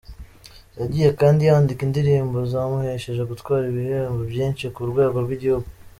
Yagiye 0.79 1.09
kandi 1.19 1.41
yandika 1.49 1.81
indirimbo 1.87 2.37
zamuhesheje 2.51 3.23
gutwara 3.31 3.63
ibihembo 3.71 4.21
byinshi 4.31 4.65
ku 4.75 4.81
rwego 4.91 5.17
rw’igihugu. 5.25 5.67